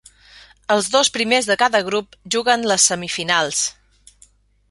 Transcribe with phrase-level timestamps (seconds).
[0.75, 3.61] Els dos primers de cada grup juguen les semifinals.